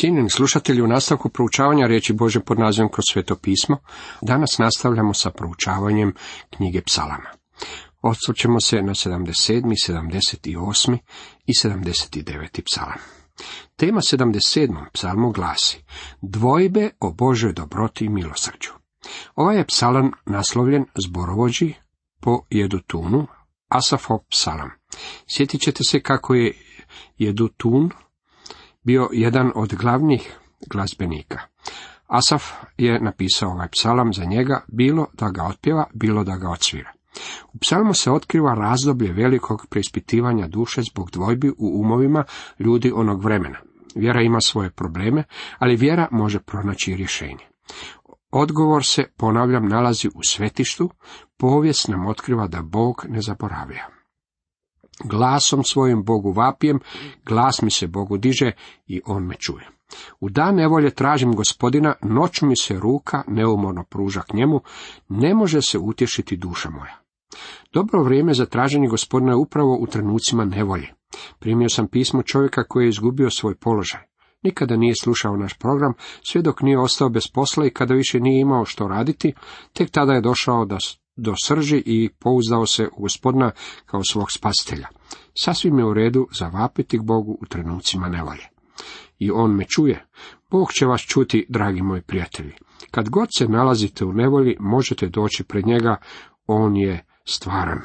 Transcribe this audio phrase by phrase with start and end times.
[0.00, 3.76] Cijenjeni slušatelji, u nastavku proučavanja riječi Bože pod nazivom kroz sveto pismo,
[4.22, 6.14] danas nastavljamo sa proučavanjem
[6.50, 7.30] knjige psalama.
[8.02, 10.98] Osvrćemo se na 77., 78.
[11.46, 12.62] i 79.
[12.64, 12.98] psalam.
[13.76, 14.84] Tema 77.
[14.92, 15.84] psalmu glasi
[16.22, 18.70] Dvojbe o Božoj dobroti i milosrđu.
[19.34, 21.74] Ovaj je psalam naslovljen zborovođi
[22.20, 23.26] po Jedutunu,
[23.68, 24.70] Asafov psalam.
[25.26, 26.52] Sjetit ćete se kako je
[27.18, 27.90] Jedutun
[28.82, 30.38] bio jedan od glavnih
[30.70, 31.40] glazbenika.
[32.06, 32.44] Asaf
[32.78, 36.92] je napisao ovaj psalam za njega, bilo da ga otpjeva, bilo da ga odsvira.
[37.52, 42.24] U psalmu se otkriva razdoblje velikog preispitivanja duše zbog dvojbi u umovima
[42.58, 43.58] ljudi onog vremena.
[43.94, 45.24] Vjera ima svoje probleme,
[45.58, 47.46] ali vjera može pronaći rješenje.
[48.30, 50.90] Odgovor se, ponavljam, nalazi u svetištu,
[51.36, 53.99] povijest nam otkriva da Bog ne zaboravlja.
[55.04, 56.80] Glasom svojim Bogu vapijem,
[57.26, 58.52] glas mi se Bogu diže
[58.86, 59.68] i on me čuje.
[60.20, 64.60] U dan nevolje tražim gospodina, noć mi se ruka neumorno pruža k njemu,
[65.08, 67.00] ne može se utješiti duša moja.
[67.72, 70.94] Dobro vrijeme za traženje gospodina je upravo u trenucima nevolje.
[71.38, 74.00] Primio sam pismo čovjeka koji je izgubio svoj položaj.
[74.42, 75.92] Nikada nije slušao naš program,
[76.22, 79.32] sve dok nije ostao bez posla i kada više nije imao što raditi,
[79.72, 80.76] tek tada je došao da
[81.16, 83.50] do srži i pouzdao se u gospodina
[83.86, 84.88] kao svog spasitelja.
[85.44, 88.48] Sasvim je u redu zavapiti k Bogu u trenucima nevolje.
[89.18, 90.06] I on me čuje.
[90.50, 92.52] Bog će vas čuti, dragi moji prijatelji.
[92.90, 95.96] Kad god se nalazite u nevolji, možete doći pred njega,
[96.46, 97.80] on je stvaran.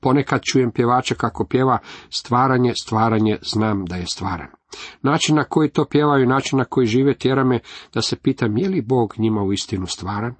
[0.00, 1.78] Ponekad čujem pjevača kako pjeva
[2.10, 4.48] stvaranje, stvaranje, znam da je stvaran.
[5.02, 7.60] Način na koji to pjevaju, način na koji žive tjera me
[7.94, 10.34] da se pitam je li Bog njima u istinu stvaran?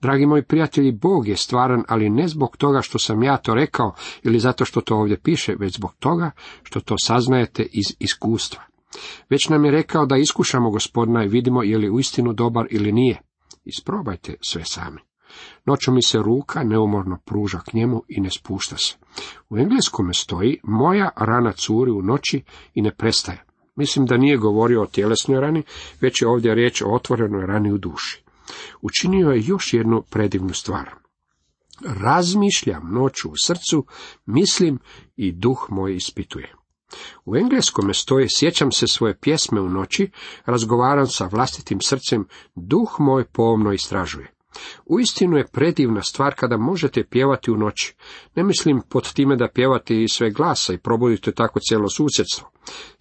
[0.00, 3.94] Dragi moji prijatelji, Bog je stvaran, ali ne zbog toga što sam ja to rekao
[4.22, 6.30] ili zato što to ovdje piše, već zbog toga
[6.62, 8.62] što to saznajete iz iskustva.
[9.30, 13.20] Već nam je rekao da iskušamo gospodina i vidimo je li uistinu dobar ili nije.
[13.64, 15.00] Isprobajte sve sami.
[15.64, 18.96] Noću mi se ruka neumorno pruža k njemu i ne spušta se.
[19.50, 22.42] U engleskome stoji, moja rana curi u noći
[22.74, 23.44] i ne prestaje.
[23.76, 25.62] Mislim da nije govorio o tjelesnoj rani,
[26.00, 28.23] već je ovdje riječ o otvorenoj rani u duši.
[28.82, 30.90] Učinio je još jednu predivnu stvar.
[31.80, 33.86] Razmišljam noću u srcu,
[34.26, 34.78] mislim
[35.16, 36.54] i duh moj ispituje.
[37.24, 40.10] U engleskome stoje sjećam se svoje pjesme u noći,
[40.44, 44.34] razgovaram sa vlastitim srcem, duh moj pomno istražuje.
[44.86, 47.94] Uistinu je predivna stvar kada možete pjevati u noći.
[48.34, 52.50] Ne mislim pod time da pjevate iz sve glasa i probudite tako cijelo susjedstvo.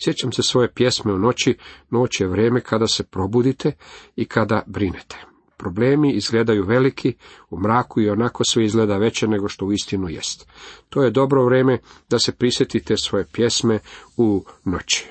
[0.03, 1.57] Sjećam se svoje pjesme u noći,
[1.89, 3.71] noć je vrijeme kada se probudite
[4.15, 5.32] i kada brinete.
[5.63, 7.13] Problemi izgledaju veliki,
[7.49, 10.47] u mraku i onako sve izgleda veće nego što u istinu jest.
[10.89, 11.77] To je dobro vrijeme
[12.09, 13.79] da se prisjetite svoje pjesme
[14.17, 15.05] u noći.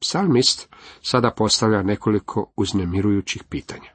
[0.00, 0.68] Psalmist
[1.02, 3.90] sada postavlja nekoliko uznemirujućih pitanja.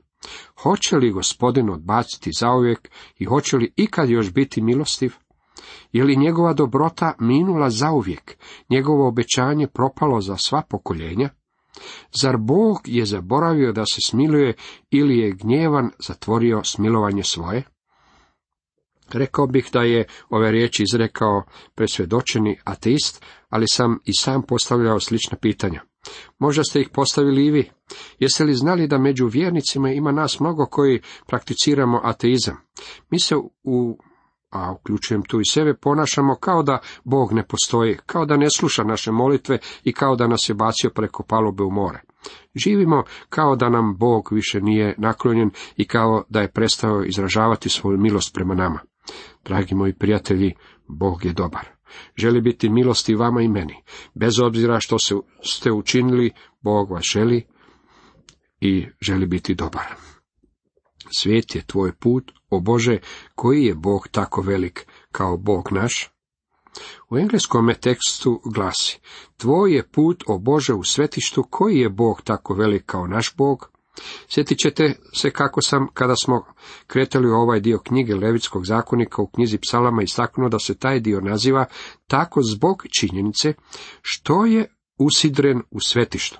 [0.61, 5.13] Hoće li gospodin odbaciti zauvijek i hoće li ikad još biti milostiv?
[5.91, 8.37] Je li njegova dobrota minula zauvijek,
[8.69, 11.29] njegovo obećanje propalo za sva pokoljenja?
[12.21, 14.53] Zar Bog je zaboravio da se smiluje
[14.91, 17.63] ili je gnjevan zatvorio smilovanje svoje?
[19.13, 21.43] Rekao bih da je ove riječi izrekao
[21.75, 25.81] presvjedočeni ateist, ali sam i sam postavljao slična pitanja.
[26.39, 27.71] Možda ste ih postavili i vi.
[28.19, 32.57] Jeste li znali da među vjernicima ima nas mnogo koji prakticiramo ateizam?
[33.09, 33.97] Mi se u
[34.55, 38.83] a uključujem tu i sebe, ponašamo kao da Bog ne postoji, kao da ne sluša
[38.83, 42.01] naše molitve i kao da nas je bacio preko palube u more.
[42.55, 47.97] Živimo kao da nam Bog više nije naklonjen i kao da je prestao izražavati svoju
[47.97, 48.79] milost prema nama.
[49.45, 50.53] Dragi moji prijatelji,
[50.87, 51.67] Bog je dobar.
[52.15, 53.83] Želi biti milosti vama i meni.
[54.13, 54.97] Bez obzira što
[55.43, 57.47] ste učinili, Bog vas želi
[58.59, 60.14] i želi biti dobar.
[61.17, 62.97] Svijet je tvoj put, o Bože,
[63.35, 66.09] koji je Bog tako velik kao Bog naš?
[67.09, 68.99] U engleskom tekstu glasi,
[69.37, 73.71] tvoj je put, o Bože, u svetištu, koji je Bog tako velik kao naš Bog?
[74.27, 76.45] Sjetit ćete se kako sam, kada smo
[76.87, 81.21] kretali u ovaj dio knjige Levitskog zakonika u knjizi psalama istaknuo da se taj dio
[81.21, 81.65] naziva
[82.07, 83.53] tako zbog činjenice
[84.01, 86.39] što je usidren u svetištu.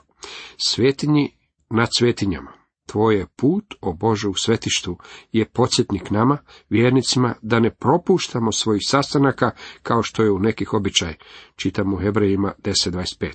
[0.58, 1.38] Svetinji
[1.70, 2.65] nad svetinjama.
[2.86, 4.98] Tvoje put, o Bože, u svetištu
[5.32, 6.38] je podsjetnik nama,
[6.70, 9.52] vjernicima, da ne propuštamo svojih sastanaka
[9.84, 11.14] kao što je u nekih običaj.
[11.56, 13.34] Čitamo u Hebrejima 10.25.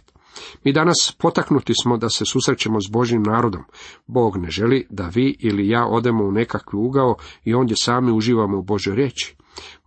[0.64, 3.62] Mi danas potaknuti smo da se susrećemo s Božim narodom.
[4.06, 7.14] Bog ne želi da vi ili ja odemo u nekakvi ugao
[7.44, 9.36] i ondje sami uživamo u Božoj riječi.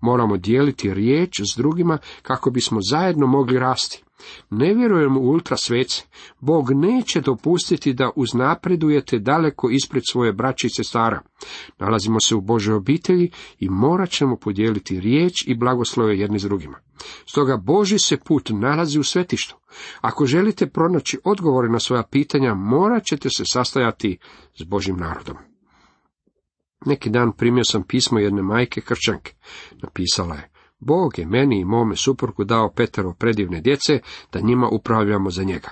[0.01, 4.04] Moramo dijeliti riječ s drugima kako bismo zajedno mogli rasti.
[4.50, 6.04] Ne vjerujem u ultra svece.
[6.40, 11.22] Bog neće dopustiti da uznapredujete daleko ispred svoje braće i sestara.
[11.80, 16.78] Nalazimo se u Božoj obitelji i morat ćemo podijeliti riječ i blagoslove jedni s drugima.
[17.25, 19.56] Stoga Boži se put nalazi u svetištu.
[20.02, 24.18] Ako želite pronaći odgovore na svoja pitanja, morat ćete se sastajati
[24.60, 25.38] s Božim narodom.
[26.86, 29.34] Neki dan primio sam pismo jedne majke kršćanke.
[29.84, 30.50] Napisala je,
[30.85, 34.00] Bog je meni i mome suprugu dao petero predivne djece,
[34.33, 35.69] da njima upravljamo za njega.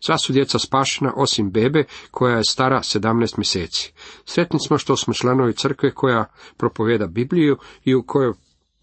[0.00, 3.92] Sva su djeca spašena, osim bebe, koja je stara 17 mjeseci.
[4.24, 6.24] Sretni smo što smo članovi crkve koja
[6.56, 8.32] propovjeda Bibliju i u kojoj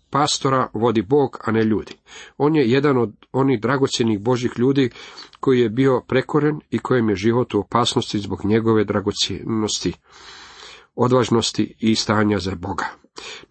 [0.10, 1.94] pastora vodi Bog, a ne ljudi.
[2.38, 4.90] On je jedan od onih dragocjenih Božih ljudi
[5.40, 9.94] koji je bio prekoren i kojem je život u opasnosti zbog njegove dragocjenosti,
[11.04, 12.86] odvažnosti i stanja za Boga.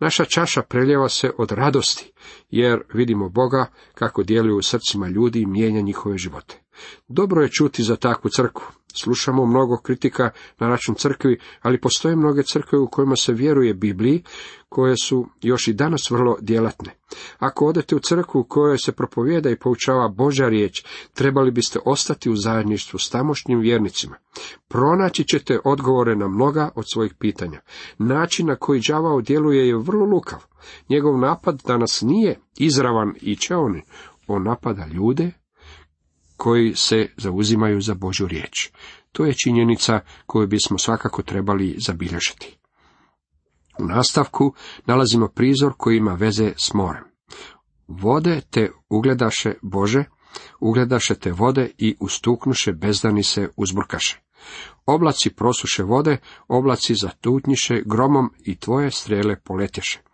[0.00, 2.12] Naša čaša preljeva se od radosti,
[2.50, 6.62] jer vidimo Boga kako djeluje u srcima ljudi i mijenja njihove živote.
[7.08, 8.64] Dobro je čuti za takvu crkvu.
[8.94, 14.22] Slušamo mnogo kritika na račun crkvi, ali postoje mnoge crkve u kojima se vjeruje Bibliji,
[14.68, 16.94] koje su još i danas vrlo djelatne.
[17.38, 20.84] Ako odete u crkvu u kojoj se propovijeda i poučava Božja riječ,
[21.14, 24.16] trebali biste ostati u zajedništvu s tamošnjim vjernicima.
[24.68, 27.60] Pronaći ćete odgovore na mnoga od svojih pitanja.
[27.98, 30.38] Način na koji đavao djeluje je vrlo lukav.
[30.88, 33.82] Njegov napad danas nije izravan i čeoni.
[34.26, 35.32] On napada ljude
[36.38, 38.70] koji se zauzimaju za Božju riječ.
[39.12, 42.58] To je činjenica koju bismo svakako trebali zabilježiti.
[43.78, 44.54] U nastavku
[44.86, 47.04] nalazimo prizor koji ima veze s morem.
[47.88, 50.04] Vode te ugledaše Bože,
[50.60, 54.20] ugledaše te vode i ustuknuše bezdani se uzburkaše.
[54.86, 56.16] Oblaci prosuše vode,
[56.48, 60.07] oblaci zatutnjiše gromom i tvoje strele poletješe.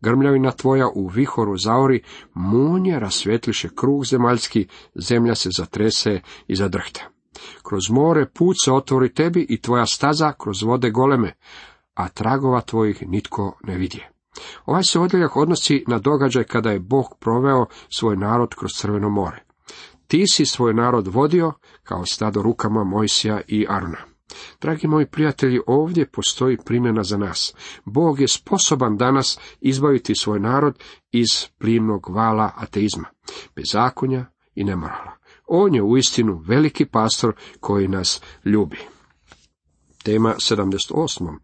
[0.00, 2.02] Grmljavina tvoja u vihoru zaori,
[2.34, 7.00] munje rasvjetliše krug zemaljski, zemlja se zatrese i zadrhta.
[7.62, 11.32] Kroz more put se otvori tebi i tvoja staza kroz vode goleme,
[11.94, 14.10] a tragova tvojih nitko ne vidje.
[14.66, 17.66] Ovaj se odjeljak odnosi na događaj kada je Bog proveo
[17.98, 19.44] svoj narod kroz Crveno more.
[20.06, 21.52] Ti si svoj narod vodio
[21.82, 24.13] kao stado rukama Mojsija i Aruna.
[24.60, 27.54] Dragi moji prijatelji, ovdje postoji primjena za nas.
[27.84, 30.78] Bog je sposoban danas izbaviti svoj narod
[31.12, 31.28] iz
[31.58, 33.08] plimnog vala ateizma,
[33.56, 35.12] bezakonja i nemorala.
[35.46, 38.78] On je uistinu veliki pastor koji nas ljubi.
[40.02, 41.38] Tema 78.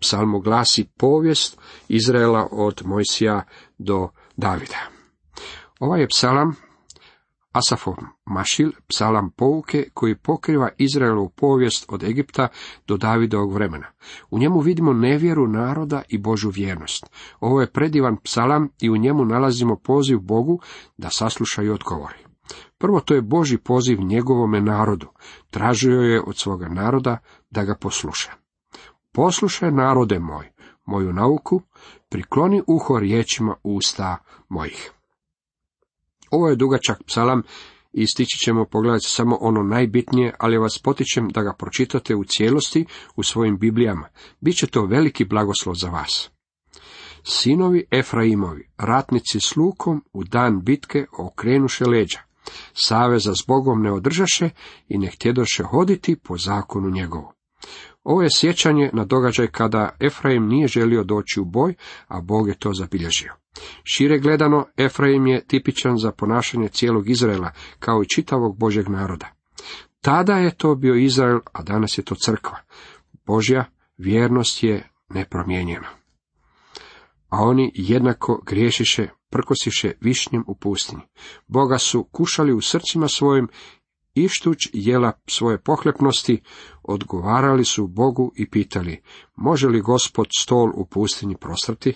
[0.00, 1.58] Psalmu glasi povijest
[1.88, 3.42] Izraela od Mojsija
[3.78, 4.78] do Davida.
[5.80, 6.56] Ovaj je psalam
[7.54, 7.94] Asafov
[8.26, 12.48] Mašil, psalam pouke koji pokriva Izraelovu povijest od Egipta
[12.86, 13.86] do Davidovog vremena.
[14.30, 17.06] U njemu vidimo nevjeru naroda i Božu vjernost.
[17.40, 20.60] Ovo je predivan psalam i u njemu nalazimo poziv Bogu
[20.96, 22.18] da sasluša i odgovori.
[22.78, 25.06] Prvo to je Boži poziv njegovome narodu.
[25.50, 27.18] Tražio je od svoga naroda
[27.50, 28.32] da ga posluša.
[29.12, 30.50] Poslušaj narode moj,
[30.84, 31.62] moju nauku,
[32.08, 34.16] prikloni uho riječima usta
[34.48, 34.92] mojih.
[36.34, 37.42] Ovo je dugačak psalam
[37.92, 42.84] i stići ćemo pogledati samo ono najbitnije, ali vas potičem da ga pročitate u cijelosti
[43.16, 44.08] u svojim Biblijama.
[44.40, 46.30] Biće to veliki blagoslov za vas.
[47.22, 52.18] Sinovi Efraimovi, ratnici s lukom, u dan bitke okrenuše leđa.
[52.72, 54.50] Saveza s Bogom ne održaše
[54.88, 57.32] i ne htjedoše hoditi po zakonu njegovu.
[58.04, 61.74] Ovo je sjećanje na događaj kada Efraim nije želio doći u boj,
[62.08, 63.43] a Bog je to zabilježio.
[63.84, 69.26] Šire gledano, Efraim je tipičan za ponašanje cijelog Izraela, kao i čitavog Božeg naroda.
[70.00, 72.58] Tada je to bio Izrael, a danas je to crkva.
[73.26, 73.64] Božja
[73.96, 75.88] vjernost je nepromijenjena.
[77.28, 81.02] A oni jednako griješiše, prkosiše višnjem u pustinji.
[81.46, 83.48] Boga su kušali u srcima svojim
[84.14, 86.42] ištuć jela svoje pohlepnosti,
[86.82, 89.02] odgovarali su Bogu i pitali,
[89.36, 91.94] može li gospod stol u pustinji prostrati?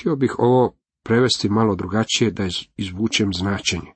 [0.00, 3.92] Htio bih ovo prevesti malo drugačije da izvučem značenje,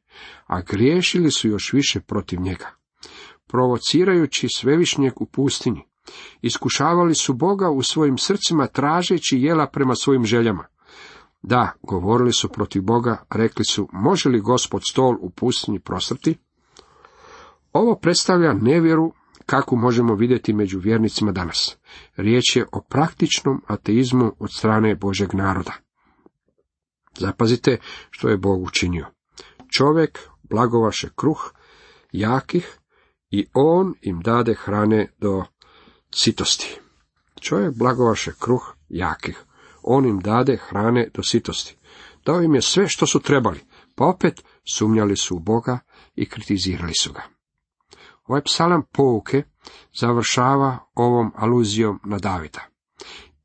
[0.47, 2.71] a griješili su još više protiv njega.
[3.47, 5.83] Provocirajući svevišnjeg u pustinji,
[6.43, 10.67] iskušavali su Boga u svojim srcima tražeći jela prema svojim željama.
[11.43, 16.37] Da, govorili su protiv Boga, rekli su, može li gospod stol u pustinji prostrti?
[17.73, 19.13] Ovo predstavlja nevjeru
[19.47, 21.77] kako možemo vidjeti među vjernicima danas.
[22.17, 25.84] Riječ je o praktičnom ateizmu od strane Božeg naroda.
[27.19, 27.79] Zapazite
[28.11, 29.07] što je Bog učinio.
[29.77, 31.53] Čovjek blagovaše kruh
[32.13, 32.79] jakih
[33.31, 35.45] i on im dade hrane do
[36.15, 36.81] sitosti.
[37.41, 39.45] Čovjek blagovaše kruh jakih.
[39.83, 41.77] On im dade hrane do sitosti.
[42.27, 43.61] Dao im je sve što su trebali.
[43.95, 44.45] pa opet
[44.75, 45.79] sumnjali su u Boga
[46.15, 47.23] i kritizirali su ga.
[48.25, 49.43] Ovaj psalam pouke
[50.01, 52.61] završava ovom aluzijom na Davida.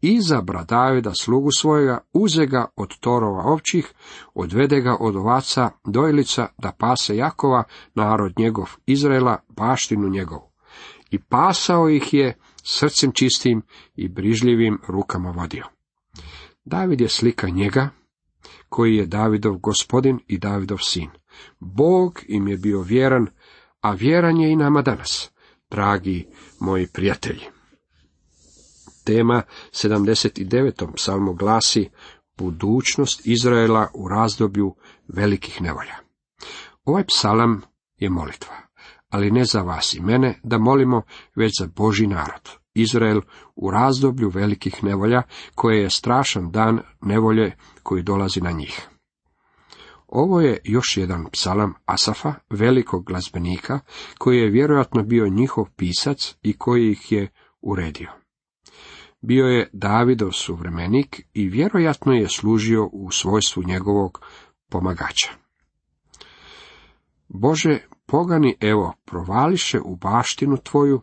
[0.01, 3.93] Izabra Davida slugu svojega, uze ga od torova ovčih,
[4.33, 7.63] odvede ga od ovaca dojlica da pase Jakova,
[7.95, 10.51] narod njegov Izraela, baštinu njegovu.
[11.11, 13.61] I pasao ih je srcem čistim
[13.95, 15.65] i brižljivim rukama vodio.
[16.65, 17.89] David je slika njega,
[18.69, 21.09] koji je Davidov gospodin i Davidov sin.
[21.59, 23.27] Bog im je bio vjeran,
[23.81, 25.31] a vjeran je i nama danas,
[25.69, 26.27] dragi
[26.59, 27.58] moji prijatelji.
[29.03, 29.41] Tema
[29.71, 30.95] 79.
[30.95, 31.89] psalmu glasi
[32.37, 34.75] budućnost Izraela u razdoblju
[35.07, 35.95] velikih nevolja.
[36.85, 37.61] Ovaj psalam
[37.97, 38.55] je molitva,
[39.09, 41.01] ali ne za vas i mene da molimo,
[41.35, 42.49] već za Boži narod.
[42.73, 43.21] Izrael
[43.55, 45.21] u razdoblju velikih nevolja,
[45.55, 48.87] koje je strašan dan nevolje koji dolazi na njih.
[50.07, 53.79] Ovo je još jedan psalam Asafa, velikog glazbenika,
[54.17, 57.27] koji je vjerojatno bio njihov pisac i koji ih je
[57.61, 58.18] uredio.
[59.21, 64.21] Bio je Davidov suvremenik i vjerojatno je služio u svojstvu njegovog
[64.69, 65.29] pomagača.
[67.27, 71.01] Bože, pogani evo, provališe u baštinu tvoju,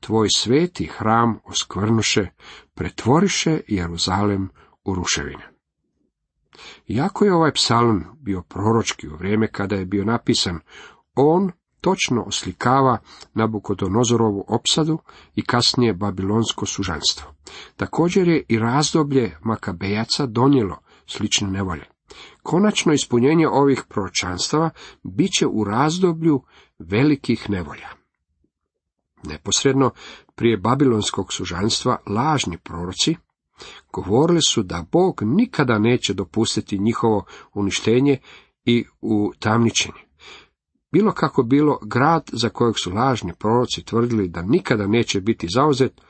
[0.00, 2.26] tvoj sveti hram oskvrnuše,
[2.74, 4.48] pretvoriše Jeruzalem
[4.84, 5.50] u ruševine.
[6.86, 10.60] Iako je ovaj psalam bio proročki u vrijeme kada je bio napisan,
[11.14, 12.98] on točno oslikava
[13.34, 14.98] Nabukodonozorovu opsadu
[15.34, 17.34] i kasnije babilonsko sužanstvo.
[17.76, 21.84] Također je i razdoblje Makabejaca donijelo slične nevolje.
[22.42, 24.70] Konačno ispunjenje ovih proročanstava
[25.02, 26.42] bit će u razdoblju
[26.78, 27.88] velikih nevolja.
[29.22, 29.90] Neposredno
[30.34, 33.16] prije babilonskog sužanstva lažni proroci
[33.92, 38.18] govorili su da Bog nikada neće dopustiti njihovo uništenje
[38.64, 40.09] i u tamničenje.
[40.92, 46.00] Bilo kako bilo, grad za kojeg su lažni proroci tvrdili da nikada neće biti zauzet,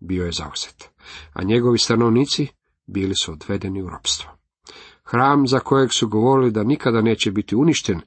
[0.00, 0.90] bio je zauzet,
[1.32, 2.46] a njegovi stanovnici
[2.86, 4.30] bili su odvedeni u ropstvo.
[5.04, 8.00] Hram za kojeg su govorili da nikada neće biti uništen,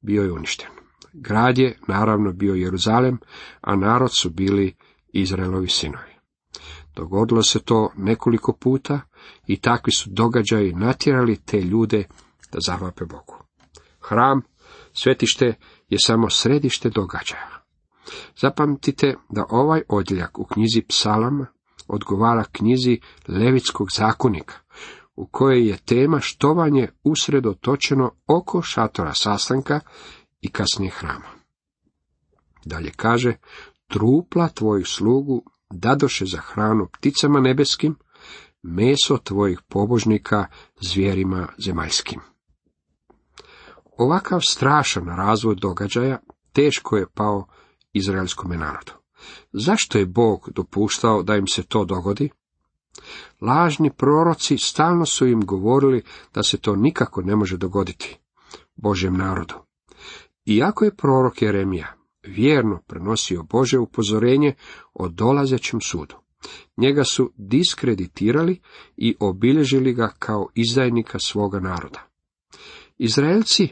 [0.00, 0.68] bio je uništen.
[1.12, 3.18] Grad je naravno bio Jeruzalem,
[3.60, 4.74] a narod su bili
[5.12, 6.12] Izraelovi sinovi.
[6.94, 9.00] Dogodilo se to nekoliko puta
[9.46, 12.04] i takvi su događaji natjerali te ljude
[12.52, 13.36] da zavape Bogu.
[14.00, 14.42] Hram,
[14.92, 15.54] svetište
[15.88, 17.62] je samo središte događaja.
[18.40, 21.46] Zapamtite da ovaj odjeljak u knjizi psalama
[21.88, 24.54] odgovara knjizi Levitskog zakonika,
[25.16, 29.80] u kojoj je tema štovanje usredotočeno oko šatora sastanka
[30.40, 31.28] i kasnije hrama.
[32.64, 33.36] Dalje kaže,
[33.88, 37.96] trupla tvojih slugu dadoše za hranu pticama nebeskim,
[38.62, 40.46] meso tvojih pobožnika
[40.80, 42.20] zvijerima zemaljskim.
[43.98, 46.18] Ovakav strašan razvoj događaja
[46.52, 47.46] teško je pao
[47.92, 48.92] izraelskom narodu.
[49.52, 52.30] Zašto je Bog dopuštao da im se to dogodi?
[53.40, 56.02] Lažni proroci stalno su im govorili
[56.34, 58.18] da se to nikako ne može dogoditi
[58.76, 59.54] Božjem narodu.
[60.46, 64.54] Iako je prorok Jeremija vjerno prenosio Bože upozorenje
[64.94, 66.14] o dolazećem sudu,
[66.76, 68.60] njega su diskreditirali
[68.96, 72.08] i obilježili ga kao izdajnika svoga naroda.
[72.98, 73.68] Izraelci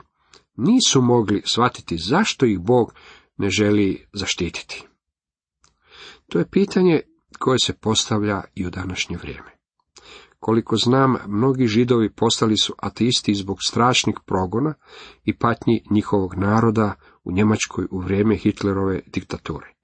[0.57, 2.95] nisu mogli shvatiti zašto ih Bog
[3.37, 4.87] ne želi zaštititi.
[6.29, 7.01] To je pitanje
[7.39, 9.51] koje se postavlja i u današnje vrijeme.
[10.39, 14.75] Koliko znam, mnogi židovi postali su ateisti zbog strašnih progona
[15.25, 19.75] i patnji njihovog naroda u Njemačkoj u vrijeme Hitlerove diktature.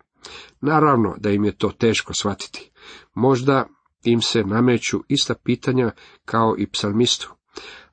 [0.60, 2.70] Naravno da im je to teško shvatiti.
[3.14, 3.66] Možda
[4.04, 5.90] im se nameću ista pitanja
[6.24, 7.34] kao i psalmistu.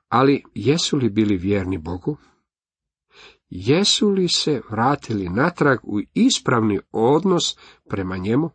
[0.09, 2.17] Ali jesu li bili vjerni Bogu?
[3.55, 7.57] Jesu li se vratili natrag u ispravni odnos
[7.89, 8.49] prema njemu?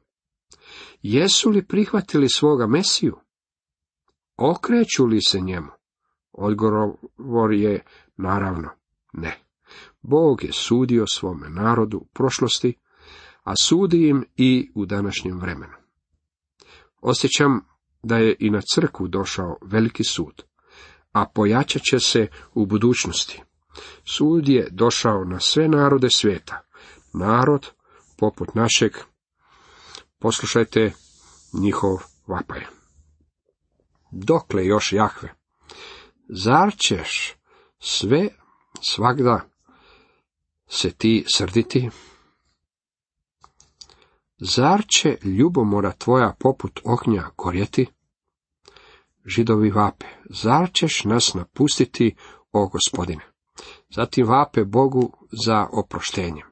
[1.03, 3.17] Jesu li prihvatili svoga Mesiju?
[4.37, 5.69] Okreću li se njemu?
[6.33, 7.85] Odgovor je
[8.17, 8.69] naravno
[9.13, 9.39] ne.
[10.03, 12.79] Bog je sudio svome narodu u prošlosti,
[13.43, 15.75] a sudi im i u današnjem vremenu.
[17.01, 17.61] Osjećam
[18.03, 20.43] da je i na crkvu došao veliki sud,
[21.13, 23.43] a pojačat će se u budućnosti.
[24.05, 26.61] Sud je došao na sve narode svijeta.
[27.15, 27.71] Narod,
[28.19, 28.93] poput našeg,
[30.19, 30.93] poslušajte
[31.53, 32.67] njihov vapaj.
[34.11, 35.35] Dokle još Jahve?
[36.29, 37.35] Zar ćeš
[37.79, 38.29] sve
[38.81, 39.41] svagda
[40.69, 41.91] se ti srditi?
[44.41, 47.87] Zar će ljubomora tvoja poput ognja gorjeti?
[49.27, 52.17] Židovi vape, zar ćeš nas napustiti,
[52.53, 53.38] o gospodine?
[53.91, 55.13] Zatim vape Bogu
[55.45, 56.47] za oproštenjem.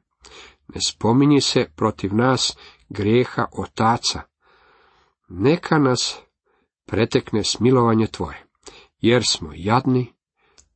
[0.69, 2.57] Ne spominji se protiv nas
[2.89, 4.21] grijeha otaca.
[5.29, 6.19] Neka nas
[6.87, 8.47] pretekne smilovanje tvoje,
[8.99, 10.13] jer smo jadni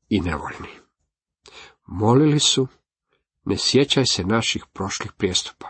[0.09, 0.69] i nevoljni.
[1.87, 2.69] Molili su,
[3.45, 5.69] ne sjećaj se naših prošlih prijestupa.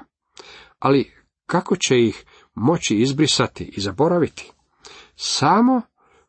[0.79, 1.15] Ali
[1.47, 2.25] kako će ih
[2.55, 4.53] moći izbrisati i zaboraviti?
[5.17, 5.83] Samo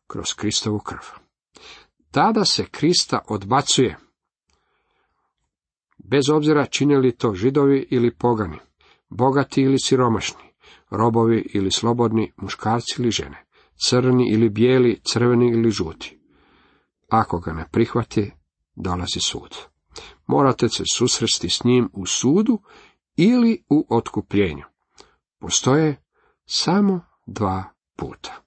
[0.06, 1.22] kroz Kristovu krv.
[2.10, 3.96] Tada se Krista odbacuje,
[6.12, 8.58] bez obzira činili to židovi ili pogani,
[9.08, 10.44] bogati ili siromašni,
[10.90, 13.46] robovi ili slobodni, muškarci ili žene,
[13.86, 16.18] crni ili bijeli, crveni ili žuti.
[17.08, 18.32] Ako ga ne prihvati,
[18.74, 19.56] dolazi sud.
[20.26, 22.58] Morate se susresti s njim u sudu
[23.16, 24.64] ili u otkupljenju.
[25.38, 26.02] Postoje
[26.46, 27.64] samo dva
[27.96, 28.42] puta.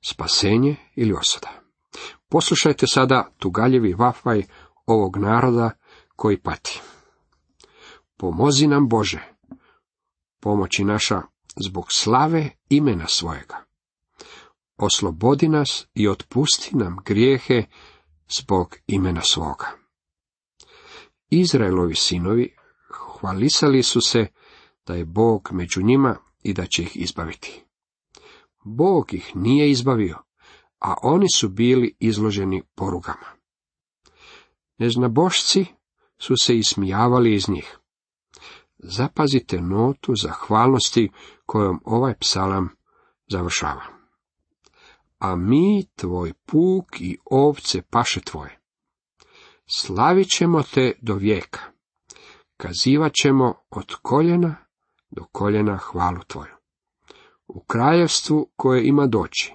[0.00, 1.50] Spasenje ili osada.
[2.28, 4.42] Poslušajte sada tugaljevi vafaj
[4.88, 5.70] ovog naroda
[6.16, 6.80] koji pati.
[8.16, 9.22] Pomozi nam Bože,
[10.40, 11.22] pomoći naša
[11.56, 13.64] zbog slave imena svojega.
[14.76, 17.64] Oslobodi nas i otpusti nam grijehe
[18.28, 19.66] zbog imena svoga.
[21.30, 22.56] Izraelovi sinovi
[23.20, 24.26] hvalisali su se
[24.86, 27.64] da je Bog među njima i da će ih izbaviti.
[28.64, 30.18] Bog ih nije izbavio,
[30.78, 33.37] a oni su bili izloženi porugama.
[34.78, 35.66] Neznabošci
[36.18, 37.78] su se ismijavali iz njih.
[38.78, 41.10] Zapazite notu zahvalnosti
[41.46, 42.68] kojom ovaj psalam
[43.30, 43.82] završava.
[45.18, 48.60] A mi, tvoj puk i ovce paše tvoje.
[49.66, 51.60] Slavit ćemo te do vijeka.
[52.56, 54.56] Kazivat ćemo od koljena
[55.10, 56.54] do koljena hvalu tvoju.
[57.46, 59.54] U kraljevstvu koje ima doći,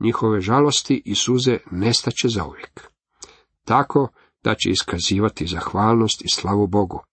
[0.00, 2.90] njihove žalosti i suze nestaće zauvijek.
[3.64, 4.08] Tako
[4.44, 7.04] da će iskazivati zahvalnost i slavu Bogu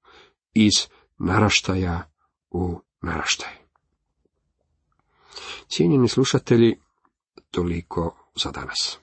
[0.53, 0.73] iz
[1.17, 2.11] naraštaja
[2.49, 3.53] u naraštaj.
[5.67, 6.79] Cijenjeni slušatelji,
[7.51, 9.00] toliko za danas.